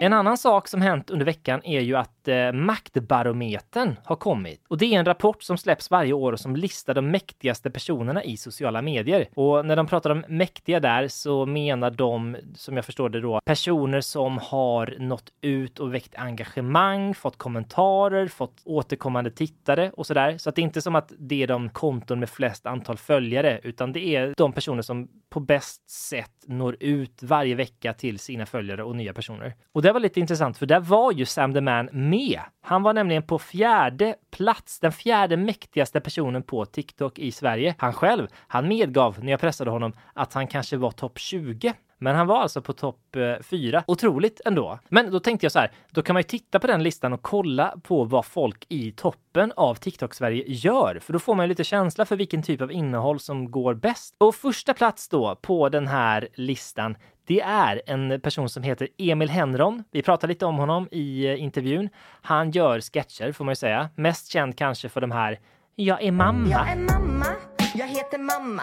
En 0.00 0.12
annan 0.12 0.38
sak 0.38 0.68
som 0.68 0.82
hänt 0.82 1.10
under 1.10 1.26
veckan 1.26 1.60
är 1.64 1.80
ju 1.80 1.96
att 1.96 2.10
eh, 2.28 2.52
Maktbarometern 2.52 3.96
har 4.04 4.16
kommit. 4.16 4.60
Och 4.68 4.78
det 4.78 4.94
är 4.94 4.98
en 4.98 5.04
rapport 5.04 5.42
som 5.42 5.58
släpps 5.58 5.90
varje 5.90 6.12
år 6.12 6.32
och 6.32 6.40
som 6.40 6.56
listar 6.56 6.94
de 6.94 7.10
mäktigaste 7.10 7.70
personerna 7.70 8.24
i 8.24 8.36
sociala 8.36 8.82
medier. 8.82 9.28
Och 9.34 9.66
när 9.66 9.76
de 9.76 9.86
pratar 9.86 10.10
om 10.10 10.24
mäktiga 10.28 10.80
där 10.80 11.08
så 11.08 11.46
menar 11.46 11.90
de, 11.90 12.36
som 12.54 12.76
jag 12.76 12.84
förstår 12.84 13.08
det 13.08 13.20
då, 13.20 13.40
personer 13.44 14.00
som 14.00 14.38
har 14.38 14.96
nått 14.98 15.32
ut 15.40 15.78
och 15.78 15.94
väckt 15.94 16.14
engagemang, 16.14 17.14
fått 17.14 17.38
kommentarer, 17.38 18.28
fått 18.28 18.62
återkommande 18.64 19.30
tittare 19.30 19.90
och 19.90 20.06
sådär. 20.06 20.38
Så 20.38 20.48
att 20.48 20.56
det 20.56 20.60
är 20.60 20.64
inte 20.64 20.82
som 20.82 20.94
att 20.94 21.12
det 21.18 21.42
är 21.42 21.46
de 21.46 21.68
konton 21.68 22.20
med 22.20 22.30
flest 22.30 22.66
antal 22.66 22.96
följare, 22.96 23.60
utan 23.62 23.92
det 23.92 24.06
är 24.16 24.34
de 24.36 24.52
personer 24.52 24.82
som 24.82 25.08
på 25.30 25.40
bäst 25.40 25.90
sätt 25.90 26.44
når 26.46 26.76
ut 26.80 27.22
varje 27.22 27.54
vecka 27.54 27.92
till 27.92 28.18
sina 28.18 28.46
följare 28.46 28.84
och 28.84 28.96
nya 28.96 29.12
personer. 29.12 29.54
Och 29.72 29.82
det 29.82 29.92
var 29.92 30.00
lite 30.00 30.20
intressant 30.20 30.58
för 30.58 30.66
där 30.66 30.80
var 30.80 31.12
ju 31.12 31.24
Sam 31.24 31.54
the 31.54 31.60
Man 31.60 31.88
med. 32.14 32.40
Han 32.60 32.82
var 32.82 32.92
nämligen 32.92 33.22
på 33.22 33.38
fjärde 33.38 34.14
plats, 34.30 34.80
den 34.80 34.92
fjärde 34.92 35.36
mäktigaste 35.36 36.00
personen 36.00 36.42
på 36.42 36.64
TikTok 36.64 37.18
i 37.18 37.32
Sverige. 37.32 37.74
Han 37.78 37.92
själv, 37.92 38.28
han 38.36 38.68
medgav 38.68 39.24
när 39.24 39.30
jag 39.30 39.40
pressade 39.40 39.70
honom 39.70 39.92
att 40.12 40.34
han 40.34 40.46
kanske 40.46 40.76
var 40.76 40.90
topp 40.90 41.18
20 41.18 41.74
men 41.98 42.16
han 42.16 42.26
var 42.26 42.40
alltså 42.40 42.62
på 42.62 42.72
topp 42.72 43.16
eh, 43.16 43.42
4. 43.42 43.84
Otroligt 43.86 44.40
ändå. 44.44 44.78
Men 44.88 45.10
då 45.10 45.20
tänkte 45.20 45.44
jag 45.44 45.52
så 45.52 45.58
här, 45.58 45.70
då 45.90 46.02
kan 46.02 46.14
man 46.14 46.20
ju 46.20 46.24
titta 46.24 46.58
på 46.58 46.66
den 46.66 46.82
listan 46.82 47.12
och 47.12 47.22
kolla 47.22 47.74
på 47.82 48.04
vad 48.04 48.24
folk 48.24 48.66
i 48.68 48.92
toppen 48.92 49.52
av 49.56 49.74
TikTok-Sverige 49.74 50.44
gör. 50.46 50.98
För 51.02 51.12
då 51.12 51.18
får 51.18 51.34
man 51.34 51.44
ju 51.44 51.48
lite 51.48 51.64
känsla 51.64 52.04
för 52.04 52.16
vilken 52.16 52.42
typ 52.42 52.60
av 52.60 52.72
innehåll 52.72 53.20
som 53.20 53.50
går 53.50 53.74
bäst. 53.74 54.14
Och 54.18 54.34
första 54.34 54.74
plats 54.74 55.08
då 55.08 55.36
på 55.42 55.68
den 55.68 55.86
här 55.86 56.28
listan, 56.34 56.96
det 57.26 57.40
är 57.40 57.82
en 57.86 58.20
person 58.20 58.48
som 58.48 58.62
heter 58.62 58.88
Emil 58.98 59.30
Henron. 59.30 59.84
Vi 59.90 60.02
pratade 60.02 60.32
lite 60.32 60.46
om 60.46 60.56
honom 60.56 60.88
i 60.90 61.26
eh, 61.26 61.42
intervjun. 61.42 61.88
Han 62.22 62.50
gör 62.50 62.80
sketcher 62.80 63.32
får 63.32 63.44
man 63.44 63.52
ju 63.52 63.56
säga. 63.56 63.90
Mest 63.94 64.32
känd 64.32 64.58
kanske 64.58 64.88
för 64.88 65.00
de 65.00 65.10
här 65.10 65.40
Jag 65.74 66.02
är 66.02 66.12
mamma. 66.12 66.48
Jag 66.50 66.70
är 66.70 66.76
mamma, 66.76 67.26
jag 67.74 67.86
heter 67.86 68.18
mamma, 68.18 68.62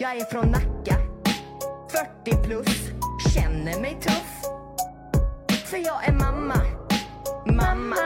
jag 0.00 0.16
är 0.16 0.24
från 0.24 0.50
Nacka 0.50 1.07
40 1.90 2.42
plus, 2.44 2.90
känner 3.34 3.80
mig 3.80 3.98
tuff. 4.00 4.44
För 5.64 5.76
jag 5.76 6.08
är 6.08 6.12
mamma, 6.12 6.54
mamma. 7.46 7.96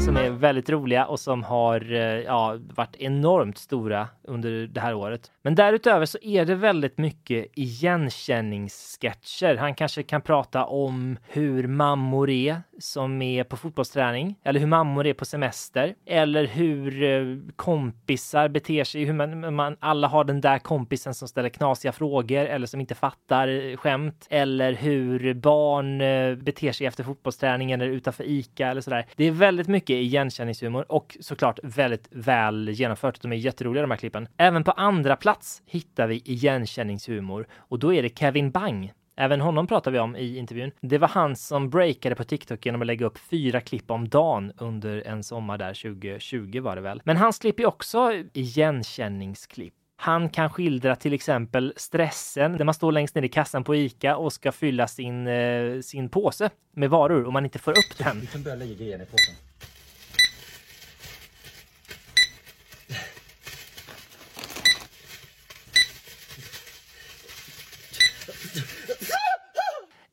Som 0.00 0.16
är 0.16 0.30
väldigt 0.30 0.70
roliga 0.70 1.06
och 1.06 1.20
som 1.20 1.42
har 1.44 1.92
eh, 1.92 2.00
ja, 2.00 2.56
varit 2.74 2.96
enormt 2.96 3.58
stora 3.58 4.08
under 4.28 4.66
det 4.66 4.80
här 4.80 4.94
året. 4.94 5.32
Men 5.42 5.54
därutöver 5.54 6.06
så 6.06 6.18
är 6.22 6.44
det 6.44 6.54
väldigt 6.54 6.98
mycket 6.98 7.46
igenkänningssketcher. 7.54 9.56
Han 9.56 9.74
kanske 9.74 10.02
kan 10.02 10.22
prata 10.22 10.64
om 10.64 11.18
hur 11.28 11.66
mammor 11.66 12.30
är 12.30 12.62
som 12.78 13.22
är 13.22 13.44
på 13.44 13.56
fotbollsträning 13.56 14.34
eller 14.44 14.60
hur 14.60 14.66
mammor 14.66 15.06
är 15.06 15.14
på 15.14 15.24
semester 15.24 15.94
eller 16.06 16.46
hur 16.46 17.02
eh, 17.02 17.36
kompisar 17.56 18.48
beter 18.48 18.84
sig, 18.84 19.04
hur 19.04 19.12
man, 19.12 19.54
man 19.54 19.76
alla 19.80 20.08
har 20.08 20.24
den 20.24 20.40
där 20.40 20.58
kompisen 20.58 21.14
som 21.14 21.28
ställer 21.28 21.48
knasiga 21.48 21.92
frågor 21.92 22.46
eller 22.46 22.66
som 22.66 22.80
inte 22.80 22.94
fattar 22.94 23.48
eh, 23.48 23.76
skämt 23.76 24.26
eller 24.30 24.72
hur 24.72 25.34
barn 25.34 26.00
eh, 26.00 26.34
beter 26.34 26.72
sig 26.72 26.86
efter 26.86 27.04
fotbollsträningen 27.04 27.80
eller 27.80 27.92
utanför 27.92 28.24
Ica 28.24 28.68
eller 28.68 28.80
sådär. 28.80 29.06
Det 29.16 29.24
är 29.24 29.30
väldigt 29.30 29.68
mycket 29.68 29.94
igenkänningshumor 29.94 30.92
och 30.92 31.16
såklart 31.20 31.58
väldigt 31.62 32.08
väl 32.10 32.68
genomfört. 32.68 33.20
De 33.20 33.32
är 33.32 33.36
jätteroliga 33.36 33.82
de 33.82 33.90
här 33.90 33.98
klippen 33.98 34.17
toppen. 34.26 34.34
Även 34.36 34.64
på 34.64 34.70
andra 34.70 35.16
plats 35.16 35.62
hittar 35.66 36.06
vi 36.08 36.22
igenkänningshumor 36.24 37.46
och 37.52 37.78
då 37.78 37.94
är 37.94 38.02
det 38.02 38.18
Kevin 38.18 38.50
Bang 38.50 38.92
Även 39.20 39.40
honom 39.40 39.66
pratar 39.66 39.90
vi 39.90 39.98
om 39.98 40.16
i 40.16 40.36
intervjun. 40.38 40.70
Det 40.80 40.98
var 40.98 41.08
han 41.08 41.36
som 41.36 41.70
breakade 41.70 42.14
på 42.14 42.24
TikTok 42.24 42.66
genom 42.66 42.80
att 42.80 42.86
lägga 42.86 43.06
upp 43.06 43.18
fyra 43.18 43.60
klipp 43.60 43.90
om 43.90 44.08
dagen 44.08 44.52
under 44.58 45.02
en 45.06 45.24
sommar 45.24 45.58
där 45.58 45.74
2020 45.74 46.60
var 46.60 46.76
det 46.76 46.82
väl. 46.82 47.02
Men 47.04 47.16
hans 47.16 47.38
klipp 47.38 47.60
är 47.60 47.66
också 47.66 48.12
igenkänningsklipp. 48.32 49.74
Han 49.96 50.28
kan 50.28 50.50
skildra 50.50 50.96
till 50.96 51.12
exempel 51.12 51.72
stressen 51.76 52.52
när 52.52 52.64
man 52.64 52.74
står 52.74 52.92
längst 52.92 53.14
ner 53.14 53.22
i 53.22 53.28
kassan 53.28 53.64
på 53.64 53.76
ICA 53.76 54.16
och 54.16 54.32
ska 54.32 54.52
fylla 54.52 54.86
sin, 54.86 55.26
eh, 55.26 55.80
sin 55.80 56.08
påse 56.08 56.50
med 56.74 56.90
varor 56.90 57.24
och 57.24 57.32
man 57.32 57.44
inte 57.44 57.58
får 57.58 57.70
upp 57.70 57.98
den. 57.98 58.20
Du 58.20 58.26
kan 58.26 58.42
börja 58.42 58.56
lägga 58.56 58.74
grejerna 58.74 59.04
i 59.04 59.06
påsen. 59.06 59.47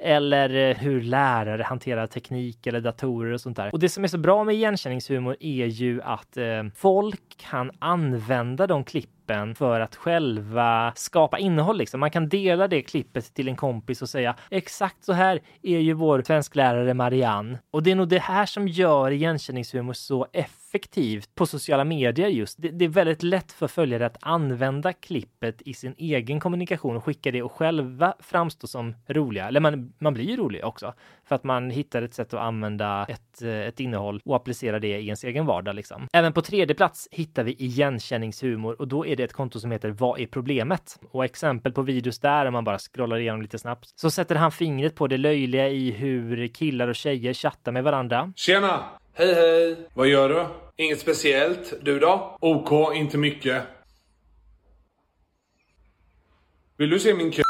Eller 0.05 0.69
eh, 0.69 0.77
hur 0.77 1.01
lärare 1.01 1.63
hanterar 1.63 2.07
teknik 2.07 2.67
eller 2.67 2.81
datorer 2.81 3.33
och 3.33 3.41
sånt 3.41 3.57
där. 3.57 3.69
Och 3.73 3.79
det 3.79 3.89
som 3.89 4.03
är 4.03 4.07
så 4.07 4.17
bra 4.17 4.43
med 4.43 4.55
igenkänningshumor 4.55 5.35
är 5.39 5.65
ju 5.65 6.01
att 6.01 6.37
eh, 6.37 6.63
folk 6.75 7.37
kan 7.37 7.71
använda 7.79 8.67
de 8.67 8.83
klippen 8.83 9.55
för 9.55 9.79
att 9.79 9.95
själva 9.95 10.93
skapa 10.95 11.39
innehåll. 11.39 11.77
Liksom. 11.77 11.99
Man 11.99 12.11
kan 12.11 12.29
dela 12.29 12.67
det 12.67 12.81
klippet 12.81 13.33
till 13.33 13.47
en 13.47 13.55
kompis 13.55 14.01
och 14.01 14.09
säga 14.09 14.35
exakt 14.49 15.03
så 15.03 15.13
här 15.13 15.39
är 15.61 15.79
ju 15.79 15.93
vår 15.93 16.21
svensklärare 16.21 16.93
Marianne. 16.93 17.59
Och 17.71 17.83
det 17.83 17.91
är 17.91 17.95
nog 17.95 18.07
det 18.07 18.21
här 18.21 18.45
som 18.45 18.67
gör 18.67 19.11
igenkänningshumor 19.11 19.93
så 19.93 20.27
effektivt 20.33 20.64
effektivt 20.75 21.35
på 21.35 21.45
sociala 21.45 21.83
medier 21.83 22.27
just. 22.27 22.61
Det, 22.61 22.69
det, 22.69 22.85
är 22.85 22.89
väldigt 22.89 23.23
lätt 23.23 23.51
för 23.51 23.67
följare 23.67 24.05
att 24.05 24.17
använda 24.21 24.93
klippet 24.93 25.61
i 25.61 25.73
sin 25.73 25.95
egen 25.97 26.39
kommunikation 26.39 26.95
och 26.95 27.03
skicka 27.03 27.31
det 27.31 27.43
och 27.43 27.51
själva 27.51 28.13
framstå 28.19 28.67
som 28.67 28.95
roliga. 29.07 29.47
Eller 29.47 29.59
man, 29.59 29.93
man 29.99 30.13
blir 30.13 30.25
ju 30.25 30.35
rolig 30.35 30.65
också 30.65 30.93
för 31.23 31.35
att 31.35 31.43
man 31.43 31.69
hittar 31.69 32.01
ett 32.01 32.13
sätt 32.13 32.33
att 32.33 32.39
använda 32.39 33.05
ett, 33.09 33.41
eh, 33.41 33.49
ett 33.49 33.79
innehåll 33.79 34.21
och 34.25 34.35
applicera 34.35 34.79
det 34.79 34.87
i 34.99 35.05
ens 35.05 35.23
egen 35.23 35.45
vardag. 35.45 35.75
Liksom. 35.75 36.07
Även 36.13 36.33
på 36.33 36.41
tredje 36.41 36.75
plats 36.75 37.07
hittar 37.11 37.43
vi 37.43 37.51
igenkänningshumor 37.51 38.81
och 38.81 38.87
då 38.87 39.05
är 39.05 39.15
det 39.15 39.23
ett 39.23 39.33
konto 39.33 39.59
som 39.59 39.71
heter 39.71 39.89
Vad 39.89 40.19
är 40.19 40.27
problemet? 40.27 40.99
Och 41.11 41.25
exempel 41.25 41.71
på 41.71 41.81
videos 41.81 42.19
där, 42.19 42.45
om 42.45 42.53
man 42.53 42.63
bara 42.63 42.77
scrollar 42.77 43.17
igenom 43.17 43.41
lite 43.41 43.59
snabbt, 43.59 43.91
så 43.95 44.11
sätter 44.11 44.35
han 44.35 44.51
fingret 44.51 44.95
på 44.95 45.07
det 45.07 45.17
löjliga 45.17 45.69
i 45.69 45.91
hur 45.91 46.47
killar 46.47 46.87
och 46.87 46.95
tjejer 46.95 47.33
chattar 47.33 47.71
med 47.71 47.83
varandra. 47.83 48.33
Tjena! 48.35 48.83
Hej 49.17 49.33
hej! 49.33 49.77
Vad 49.93 50.07
gör 50.07 50.29
du? 50.29 50.45
Inget 50.83 50.99
speciellt. 50.99 51.73
Du 51.81 51.99
då? 51.99 52.37
OK, 52.41 52.95
inte 52.95 53.17
mycket. 53.17 53.63
Vill 56.77 56.89
du 56.89 56.99
se 56.99 57.13
min 57.13 57.31
kö? 57.31 57.41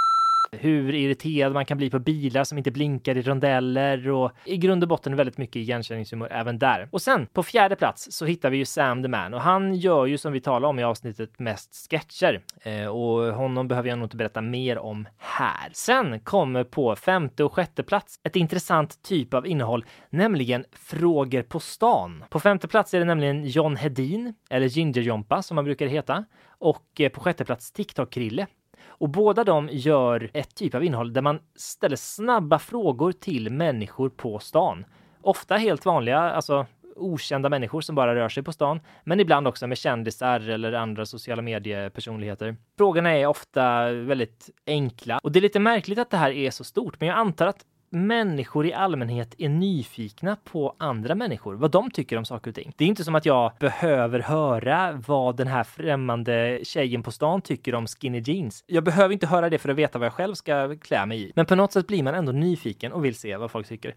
Hur 0.60 0.94
irriterad 0.94 1.54
man 1.54 1.66
kan 1.66 1.78
bli 1.78 1.90
på 1.90 2.00
bilar 2.00 2.44
som 2.44 2.58
inte 2.58 2.72
blinkar 2.72 3.18
i 3.18 3.22
rondeller 3.22 4.10
och 4.10 4.32
i 4.46 4.58
grund 4.58 4.84
och 4.84 4.90
botten 4.90 5.16
väldigt 5.16 5.38
mycket 5.38 5.56
igenkänningshumor 5.56 6.32
även 6.32 6.60
där. 6.60 6.88
Och 6.92 7.02
sen 7.02 7.28
på 7.34 7.44
fjärde 7.44 7.76
plats 7.76 8.08
så 8.12 8.26
hittar 8.26 8.50
vi 8.50 8.58
ju 8.58 8.66
Sam 8.66 9.04
the 9.04 9.10
Man 9.10 9.34
och 9.34 9.42
han 9.42 9.76
gör 9.76 10.06
ju 10.06 10.18
som 10.18 10.34
vi 10.34 10.42
talade 10.42 10.68
om 10.68 10.80
i 10.80 10.84
avsnittet 10.84 11.40
mest 11.40 11.90
sketcher 11.90 12.42
eh, 12.62 12.88
och 12.88 13.34
honom 13.34 13.68
behöver 13.68 13.90
jag 13.90 13.98
nog 13.98 14.06
inte 14.06 14.18
berätta 14.18 14.42
mer 14.42 14.78
om 14.78 15.08
här. 15.18 15.70
Sen 15.74 16.20
kommer 16.20 16.64
på 16.64 16.96
femte 16.96 17.44
och 17.44 17.54
sjätte 17.54 17.84
plats 17.84 18.20
ett 18.24 18.36
intressant 18.36 19.04
typ 19.04 19.34
av 19.34 19.48
innehåll, 19.48 19.86
nämligen 20.10 20.66
frågor 20.72 21.42
på 21.42 21.60
stan. 21.60 22.24
På 22.30 22.40
femte 22.40 22.68
plats 22.68 22.94
är 22.94 23.00
det 23.00 23.06
nämligen 23.06 23.46
John 23.46 23.76
Hedin 23.76 24.34
eller 24.50 24.68
Ginger 24.68 25.02
Jompa 25.02 25.42
som 25.42 25.58
han 25.58 25.66
brukar 25.66 25.88
heta 25.88 26.26
och 26.48 27.02
eh, 27.02 27.10
på 27.10 27.20
sjätte 27.20 27.46
plats 27.46 27.74
TikTok-Krille 27.74 28.48
och 28.88 29.10
båda 29.10 29.44
de 29.44 29.70
gör 29.72 30.30
ett 30.34 30.56
typ 30.56 30.76
av 30.76 30.84
innehåll 30.84 31.14
där 31.14 31.22
man 31.22 31.40
ställer 31.56 31.96
snabba 31.96 32.60
frågor 32.60 33.12
till 33.12 33.50
människor 33.50 34.10
på 34.10 34.40
stan. 34.40 34.86
Ofta 35.22 35.56
helt 35.56 35.86
vanliga, 35.86 36.20
alltså 36.20 36.66
okända 36.96 37.50
människor 37.50 37.82
som 37.82 37.96
bara 37.96 38.16
rör 38.16 38.30
sig 38.30 38.44
på 38.44 38.52
stan, 38.52 38.80
men 39.04 39.20
ibland 39.20 39.48
också 39.48 39.68
med 39.68 39.78
kändisar 39.78 40.50
eller 40.50 40.74
andra 40.74 41.06
sociala 41.06 41.42
mediepersonligheter. 41.42 42.56
Frågorna 42.78 43.10
är 43.12 43.26
ofta 43.26 43.92
väldigt 43.92 44.50
enkla 44.68 45.20
och 45.24 45.32
det 45.32 45.40
är 45.40 45.42
lite 45.42 45.60
märkligt 45.60 46.00
att 46.00 46.10
det 46.10 46.18
här 46.18 46.32
är 46.32 46.52
så 46.52 46.64
stort, 46.64 47.00
men 47.00 47.10
jag 47.10 47.18
antar 47.18 47.48
att 47.48 47.66
människor 47.96 48.66
i 48.66 48.74
allmänhet 48.74 49.36
är 49.38 49.50
nyfikna 49.50 50.38
på 50.44 50.76
andra 50.78 51.16
människor, 51.16 51.56
vad 51.56 51.72
de 51.72 51.92
tycker 51.92 52.18
om 52.18 52.26
saker 52.26 52.52
och 52.52 52.56
ting. 52.56 52.74
Det 52.78 52.84
är 52.84 52.88
inte 52.88 53.04
som 53.04 53.16
att 53.16 53.26
jag 53.26 53.52
behöver 53.60 54.20
höra 54.20 55.04
vad 55.08 55.38
den 55.38 55.48
här 55.48 55.64
främmande 55.64 56.60
tjejen 56.64 57.04
på 57.04 57.12
stan 57.12 57.42
tycker 57.42 57.76
om 57.76 57.88
skinny 57.88 58.20
jeans. 58.26 58.64
Jag 58.68 58.84
behöver 58.84 59.14
inte 59.14 59.28
höra 59.28 59.50
det 59.50 59.58
för 59.58 59.70
att 59.70 59.76
veta 59.76 60.00
vad 60.00 60.06
jag 60.06 60.14
själv 60.14 60.34
ska 60.34 60.76
klä 60.82 61.06
mig 61.06 61.24
i. 61.24 61.32
Men 61.36 61.46
på 61.46 61.56
något 61.56 61.72
sätt 61.72 61.88
blir 61.88 62.04
man 62.04 62.16
ändå 62.16 62.32
nyfiken 62.32 62.92
och 62.92 63.06
vill 63.06 63.16
se 63.16 63.38
vad 63.38 63.52
folk 63.52 63.68
tycker. 63.68 63.96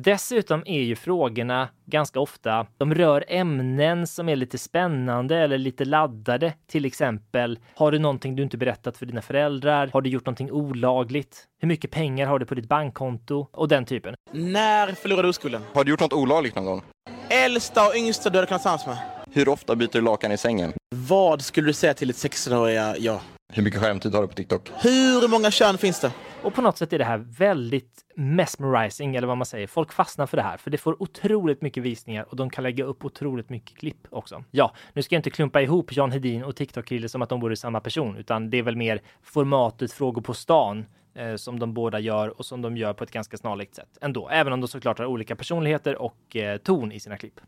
Dessutom 0.00 0.62
är 0.66 0.80
ju 0.80 0.96
frågorna 0.96 1.68
ganska 1.86 2.20
ofta, 2.20 2.66
de 2.76 2.94
rör 2.94 3.24
ämnen 3.28 4.06
som 4.06 4.28
är 4.28 4.36
lite 4.36 4.58
spännande 4.58 5.36
eller 5.36 5.58
lite 5.58 5.84
laddade. 5.84 6.52
Till 6.66 6.84
exempel, 6.84 7.58
har 7.74 7.92
du 7.92 7.98
någonting 7.98 8.36
du 8.36 8.42
inte 8.42 8.56
berättat 8.56 8.96
för 8.96 9.06
dina 9.06 9.22
föräldrar? 9.22 9.90
Har 9.92 10.00
du 10.02 10.10
gjort 10.10 10.26
någonting 10.26 10.52
olagligt? 10.52 11.44
Hur 11.60 11.68
mycket 11.68 11.90
pengar 11.90 12.26
har 12.26 12.38
du 12.38 12.46
på 12.46 12.54
ditt 12.54 12.68
bankkonto? 12.68 13.46
Och 13.52 13.68
den 13.68 13.84
typen. 13.84 14.14
När 14.32 14.92
förlorade 14.92 15.26
du 15.26 15.30
oskulden? 15.30 15.62
Har 15.72 15.84
du 15.84 15.90
gjort 15.90 16.00
något 16.00 16.12
olagligt 16.12 16.54
någon 16.54 16.64
gång? 16.64 16.82
Äldsta 17.28 17.88
och 17.88 17.96
yngsta 17.96 18.30
du 18.30 18.38
hade 18.38 18.46
kunnat 18.46 18.60
tillsammans 18.62 18.86
med? 18.86 18.96
Hur 19.32 19.48
ofta 19.48 19.76
byter 19.76 19.92
du 19.92 20.00
lakan 20.00 20.32
i 20.32 20.38
sängen? 20.38 20.72
Vad 20.94 21.42
skulle 21.42 21.66
du 21.66 21.72
säga 21.72 21.94
till 21.94 22.10
ett 22.10 22.16
16-åriga 22.16 22.96
jag? 22.98 23.20
Hur 23.52 23.62
mycket 23.62 23.80
skärmtid 23.80 24.14
har 24.14 24.22
du 24.22 24.28
på 24.28 24.34
TikTok? 24.34 24.70
Hur 24.82 25.28
många 25.28 25.50
kön 25.50 25.78
finns 25.78 26.00
det? 26.00 26.12
Och 26.42 26.54
på 26.54 26.62
något 26.62 26.78
sätt 26.78 26.92
är 26.92 26.98
det 26.98 27.04
här 27.04 27.18
väldigt 27.18 28.04
mesmerizing, 28.14 29.16
eller 29.16 29.28
vad 29.28 29.36
man 29.36 29.46
säger. 29.46 29.66
Folk 29.66 29.92
fastnar 29.92 30.26
för 30.26 30.36
det 30.36 30.42
här, 30.42 30.56
för 30.56 30.70
det 30.70 30.78
får 30.78 31.02
otroligt 31.02 31.62
mycket 31.62 31.82
visningar 31.82 32.26
och 32.28 32.36
de 32.36 32.50
kan 32.50 32.64
lägga 32.64 32.84
upp 32.84 33.04
otroligt 33.04 33.50
mycket 33.50 33.78
klipp 33.78 34.06
också. 34.10 34.44
Ja, 34.50 34.74
nu 34.92 35.02
ska 35.02 35.14
jag 35.14 35.18
inte 35.18 35.30
klumpa 35.30 35.62
ihop 35.62 35.96
Jan 35.96 36.12
Hedin 36.12 36.44
och 36.44 36.56
TikTok-kille 36.56 37.08
som 37.08 37.22
att 37.22 37.28
de 37.28 37.40
vore 37.40 37.56
samma 37.56 37.80
person, 37.80 38.16
utan 38.16 38.50
det 38.50 38.58
är 38.58 38.62
väl 38.62 38.76
mer 38.76 39.00
formatet 39.22 39.92
frågor 39.92 40.22
på 40.22 40.34
stan 40.34 40.86
eh, 41.14 41.36
som 41.36 41.58
de 41.58 41.74
båda 41.74 42.00
gör 42.00 42.38
och 42.38 42.46
som 42.46 42.62
de 42.62 42.76
gör 42.76 42.92
på 42.92 43.04
ett 43.04 43.10
ganska 43.10 43.36
snarlikt 43.36 43.74
sätt 43.74 43.98
ändå, 44.00 44.28
även 44.28 44.52
om 44.52 44.60
de 44.60 44.68
såklart 44.68 44.98
har 44.98 45.06
olika 45.06 45.36
personligheter 45.36 45.96
och 45.96 46.36
eh, 46.36 46.56
ton 46.58 46.92
i 46.92 47.00
sina 47.00 47.16
klipp. 47.16 47.40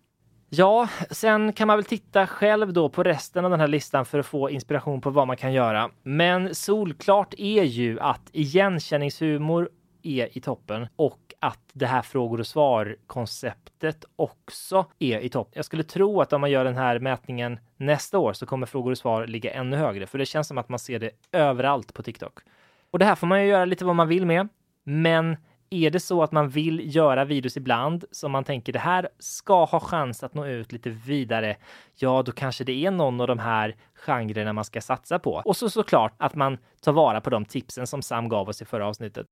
Ja, 0.53 0.89
sen 1.11 1.53
kan 1.53 1.67
man 1.67 1.77
väl 1.77 1.85
titta 1.85 2.27
själv 2.27 2.73
då 2.73 2.89
på 2.89 3.03
resten 3.03 3.45
av 3.45 3.51
den 3.51 3.61
här 3.61 3.69
listan 3.69 4.05
för 4.05 4.19
att 4.19 4.27
få 4.27 4.51
inspiration 4.51 5.01
på 5.01 5.11
vad 5.11 5.27
man 5.27 5.37
kan 5.37 5.53
göra. 5.53 5.91
Men 6.03 6.55
solklart 6.55 7.35
är 7.39 7.63
ju 7.63 8.01
att 8.01 8.31
igenkänningshumor 8.33 9.71
är 10.03 10.39
i 10.39 10.41
toppen 10.41 10.87
och 10.97 11.35
att 11.41 11.61
det 11.73 11.87
här 11.87 12.03
frågor 12.03 12.41
och 12.41 12.47
svar 12.47 12.97
konceptet 13.07 14.05
också 14.17 14.85
är 14.99 15.21
i 15.21 15.29
topp. 15.29 15.49
Jag 15.53 15.65
skulle 15.65 15.83
tro 15.83 16.21
att 16.21 16.33
om 16.33 16.41
man 16.41 16.51
gör 16.51 16.65
den 16.65 16.77
här 16.77 16.99
mätningen 16.99 17.59
nästa 17.77 18.19
år 18.19 18.33
så 18.33 18.47
kommer 18.47 18.67
frågor 18.67 18.91
och 18.91 18.99
svar 18.99 19.27
ligga 19.27 19.53
ännu 19.53 19.77
högre, 19.77 20.07
för 20.07 20.19
det 20.19 20.27
känns 20.27 20.49
som 20.49 20.59
att 20.59 20.69
man 20.69 20.79
ser 20.79 20.99
det 20.99 21.11
överallt 21.33 21.95
på 21.95 22.03
TikTok. 22.03 22.39
Och 22.91 22.99
det 22.99 23.05
här 23.05 23.15
får 23.15 23.27
man 23.27 23.43
ju 23.43 23.49
göra 23.49 23.65
lite 23.65 23.85
vad 23.85 23.97
man 23.97 24.09
vill 24.09 24.27
med, 24.27 24.49
men 24.85 25.37
är 25.71 25.91
det 25.91 26.01
så 26.01 26.23
att 26.23 26.33
man 26.33 26.49
vill 26.49 26.97
göra 26.97 27.25
videos 27.25 27.57
ibland 27.57 28.05
som 28.11 28.33
man 28.33 28.45
tänker 28.45 28.73
det 28.73 28.79
här 28.79 29.09
ska 29.19 29.65
ha 29.65 29.81
chans 29.81 30.23
att 30.23 30.35
nå 30.35 30.47
ut 30.47 30.73
lite 30.73 30.91
vidare, 30.91 31.57
ja, 31.97 32.23
då 32.23 32.33
kanske 32.33 32.65
det 32.65 32.87
är 32.87 32.91
någon 32.91 33.21
av 33.21 33.27
de 33.27 33.39
här 33.39 33.77
genrerna 33.95 34.53
man 34.53 34.65
ska 34.65 34.81
satsa 34.81 35.19
på. 35.19 35.43
Och 35.45 35.57
så 35.57 35.71
såklart 35.71 36.15
att 36.19 36.35
man 36.35 36.59
tar 36.81 36.93
vara 36.93 37.21
på 37.21 37.31
de 37.31 37.45
tipsen 37.45 37.87
som 37.87 38.03
Sam 38.03 38.29
gav 38.29 38.49
oss 38.49 38.63
i 38.63 38.65
förra 38.65 38.87
avsnittet. 38.87 39.27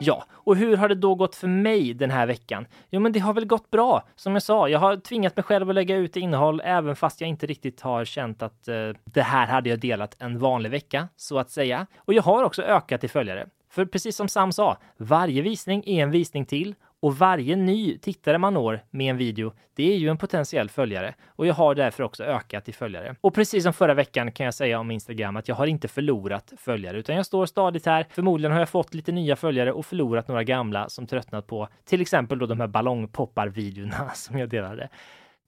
Ja, 0.00 0.24
och 0.30 0.56
hur 0.56 0.76
har 0.76 0.88
det 0.88 0.94
då 0.94 1.14
gått 1.14 1.34
för 1.34 1.48
mig 1.48 1.94
den 1.94 2.10
här 2.10 2.26
veckan? 2.26 2.66
Jo, 2.90 3.00
men 3.00 3.12
det 3.12 3.18
har 3.18 3.32
väl 3.32 3.46
gått 3.46 3.70
bra. 3.70 4.08
Som 4.16 4.32
jag 4.32 4.42
sa, 4.42 4.68
jag 4.68 4.78
har 4.78 4.96
tvingat 4.96 5.36
mig 5.36 5.42
själv 5.42 5.68
att 5.68 5.74
lägga 5.74 5.96
ut 5.96 6.16
innehåll 6.16 6.60
även 6.64 6.96
fast 6.96 7.20
jag 7.20 7.28
inte 7.30 7.46
riktigt 7.46 7.80
har 7.80 8.04
känt 8.04 8.42
att 8.42 8.68
eh, 8.68 8.90
det 9.04 9.22
här 9.22 9.46
hade 9.46 9.68
jag 9.68 9.80
delat 9.80 10.16
en 10.18 10.38
vanlig 10.38 10.70
vecka, 10.70 11.08
så 11.16 11.38
att 11.38 11.50
säga. 11.50 11.86
Och 11.98 12.14
jag 12.14 12.22
har 12.22 12.44
också 12.44 12.62
ökat 12.62 13.04
i 13.04 13.08
följare. 13.08 13.48
För 13.70 13.84
precis 13.84 14.16
som 14.16 14.28
Sam 14.28 14.52
sa, 14.52 14.76
varje 14.96 15.42
visning 15.42 15.82
är 15.86 16.02
en 16.02 16.10
visning 16.10 16.44
till 16.46 16.74
och 17.00 17.18
varje 17.18 17.56
ny 17.56 17.98
tittare 17.98 18.38
man 18.38 18.54
når 18.54 18.80
med 18.90 19.10
en 19.10 19.16
video, 19.16 19.52
det 19.74 19.92
är 19.92 19.96
ju 19.96 20.08
en 20.08 20.18
potentiell 20.18 20.70
följare 20.70 21.14
och 21.26 21.46
jag 21.46 21.54
har 21.54 21.74
därför 21.74 22.02
också 22.02 22.24
ökat 22.24 22.68
i 22.68 22.72
följare. 22.72 23.16
Och 23.20 23.34
precis 23.34 23.62
som 23.62 23.72
förra 23.72 23.94
veckan 23.94 24.32
kan 24.32 24.44
jag 24.44 24.54
säga 24.54 24.80
om 24.80 24.90
Instagram 24.90 25.36
att 25.36 25.48
jag 25.48 25.54
har 25.54 25.66
inte 25.66 25.88
förlorat 25.88 26.52
följare, 26.56 26.98
utan 26.98 27.16
jag 27.16 27.26
står 27.26 27.46
stadigt 27.46 27.86
här. 27.86 28.06
Förmodligen 28.10 28.52
har 28.52 28.58
jag 28.58 28.68
fått 28.68 28.94
lite 28.94 29.12
nya 29.12 29.36
följare 29.36 29.72
och 29.72 29.86
förlorat 29.86 30.28
några 30.28 30.44
gamla 30.44 30.88
som 30.88 31.06
tröttnat 31.06 31.46
på 31.46 31.68
till 31.84 32.00
exempel 32.00 32.38
då 32.38 32.46
de 32.46 32.60
här 32.60 32.66
ballongpoppar-videorna 32.66 34.10
som 34.14 34.38
jag 34.38 34.48
delade. 34.48 34.88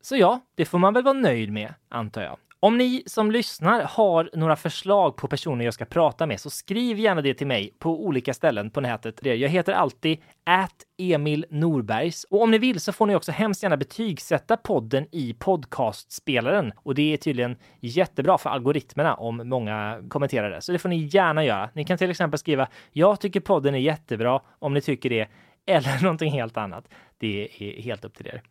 Så 0.02 0.16
ja, 0.16 0.40
det 0.54 0.64
får 0.64 0.78
man 0.78 0.94
väl 0.94 1.04
vara 1.04 1.14
nöjd 1.14 1.52
med, 1.52 1.74
antar 1.88 2.22
jag. 2.22 2.36
Om 2.62 2.78
ni 2.78 3.02
som 3.06 3.30
lyssnar 3.30 3.82
har 3.82 4.30
några 4.32 4.56
förslag 4.56 5.16
på 5.16 5.28
personer 5.28 5.64
jag 5.64 5.74
ska 5.74 5.84
prata 5.84 6.26
med 6.26 6.40
så 6.40 6.50
skriv 6.50 6.98
gärna 6.98 7.20
det 7.20 7.34
till 7.34 7.46
mig 7.46 7.74
på 7.78 8.04
olika 8.04 8.34
ställen 8.34 8.70
på 8.70 8.80
nätet. 8.80 9.20
Jag 9.22 9.48
heter 9.48 9.72
alltid 9.72 10.18
at 10.44 10.74
Emil 10.98 11.46
Norbergs 11.50 12.24
och 12.24 12.42
om 12.42 12.50
ni 12.50 12.58
vill 12.58 12.80
så 12.80 12.92
får 12.92 13.06
ni 13.06 13.14
också 13.14 13.32
hemskt 13.32 13.62
gärna 13.62 13.76
betygsätta 13.76 14.56
podden 14.56 15.06
i 15.10 15.34
podcastspelaren 15.38 16.72
och 16.76 16.94
det 16.94 17.12
är 17.12 17.16
tydligen 17.16 17.56
jättebra 17.80 18.38
för 18.38 18.50
algoritmerna 18.50 19.14
om 19.14 19.48
många 19.48 20.02
kommenterar 20.08 20.50
det. 20.50 20.60
Så 20.60 20.72
det 20.72 20.78
får 20.78 20.88
ni 20.88 20.96
gärna 20.96 21.44
göra. 21.44 21.70
Ni 21.74 21.84
kan 21.84 21.98
till 21.98 22.10
exempel 22.10 22.38
skriva 22.38 22.68
“Jag 22.92 23.20
tycker 23.20 23.40
podden 23.40 23.74
är 23.74 23.78
jättebra” 23.78 24.40
om 24.58 24.74
ni 24.74 24.80
tycker 24.80 25.10
det 25.10 25.28
eller 25.66 25.98
någonting 26.02 26.32
helt 26.32 26.56
annat. 26.56 26.88
Det 27.18 27.44
är 27.44 27.82
helt 27.82 28.04
upp 28.04 28.14
till 28.14 28.26
er. 28.26 28.42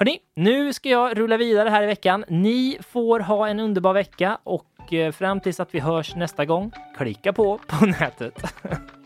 Hörni, 0.00 0.18
nu 0.36 0.72
ska 0.72 0.88
jag 0.88 1.18
rulla 1.18 1.36
vidare 1.36 1.68
här 1.68 1.82
i 1.82 1.86
veckan. 1.86 2.24
Ni 2.28 2.78
får 2.80 3.20
ha 3.20 3.48
en 3.48 3.60
underbar 3.60 3.94
vecka 3.94 4.38
och 4.44 4.92
eh, 4.92 5.12
fram 5.12 5.40
tills 5.40 5.60
att 5.60 5.74
vi 5.74 5.80
hörs 5.80 6.16
nästa 6.16 6.44
gång, 6.44 6.72
klicka 6.96 7.32
på 7.32 7.58
på 7.66 7.86
nätet. 7.86 8.42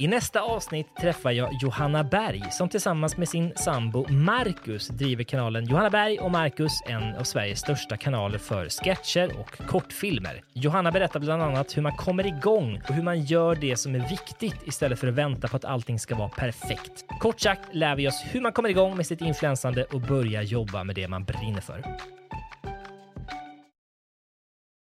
I 0.00 0.06
nästa 0.06 0.40
avsnitt 0.40 0.96
träffar 1.00 1.30
jag 1.30 1.50
Johanna 1.62 2.04
Berg 2.04 2.42
som 2.50 2.68
tillsammans 2.68 3.16
med 3.16 3.28
sin 3.28 3.52
sambo 3.56 4.08
Marcus 4.08 4.88
driver 4.88 5.24
kanalen 5.24 5.64
Johanna 5.64 5.90
Berg 5.90 6.18
och 6.18 6.30
Marcus, 6.30 6.72
en 6.86 7.14
av 7.16 7.24
Sveriges 7.24 7.58
största 7.60 7.96
kanaler 7.96 8.38
för 8.38 8.68
sketcher 8.68 9.40
och 9.40 9.68
kortfilmer. 9.68 10.42
Johanna 10.52 10.90
berättar 10.90 11.20
bland 11.20 11.42
annat 11.42 11.76
hur 11.76 11.82
man 11.82 11.96
kommer 11.96 12.26
igång 12.26 12.82
och 12.88 12.94
hur 12.94 13.02
man 13.02 13.24
gör 13.24 13.54
det 13.54 13.76
som 13.76 13.94
är 13.94 14.08
viktigt 14.08 14.56
istället 14.66 14.98
för 14.98 15.06
att 15.06 15.14
vänta 15.14 15.48
på 15.48 15.56
att 15.56 15.64
allting 15.64 15.98
ska 15.98 16.14
vara 16.14 16.28
perfekt. 16.28 17.04
Kort 17.20 17.40
sagt 17.40 17.74
lär 17.74 17.96
vi 17.96 18.08
oss 18.08 18.22
hur 18.32 18.40
man 18.40 18.52
kommer 18.52 18.68
igång 18.68 18.96
med 18.96 19.06
sitt 19.06 19.20
influensande 19.20 19.84
och 19.84 20.00
börjar 20.00 20.42
jobba 20.42 20.84
med 20.84 20.94
det 20.94 21.08
man 21.08 21.24
brinner 21.24 21.60
för. 21.60 21.84